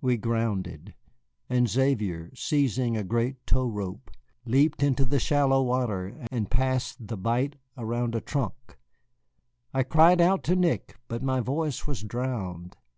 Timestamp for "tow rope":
3.46-4.10